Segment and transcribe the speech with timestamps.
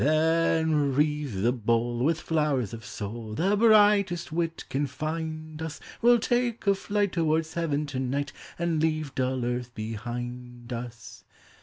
[0.03, 6.17] Then wreathe the bowl With flowers of soul, The brightest wit can find us; We'll
[6.17, 11.23] take a flight Towards heaven to night, And leave dull earth behind us!